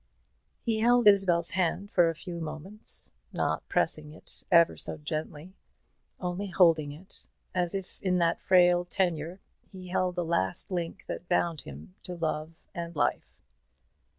[0.63, 5.53] He held Isabel's hand for a few moments, not pressing it ever so gently,
[6.19, 9.41] only holding it, as if in that frail tenure
[9.71, 13.37] he held the last link that bound him to love and life.